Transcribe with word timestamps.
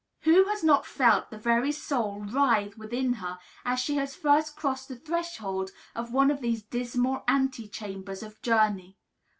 Who 0.21 0.45
has 0.45 0.63
not 0.63 0.87
felt 0.87 1.29
the 1.29 1.37
very 1.37 1.71
soul 1.71 2.21
writhe 2.23 2.75
within 2.75 3.13
her 3.21 3.37
as 3.63 3.79
she 3.79 3.97
has 3.97 4.15
first 4.15 4.55
crossed 4.55 4.87
the 4.87 4.95
threshold 4.95 5.69
of 5.93 6.11
one 6.11 6.31
of 6.31 6.41
these 6.41 6.63
dismal 6.63 7.23
antechambers 7.27 8.23
of 8.23 8.41
journey? 8.41 8.97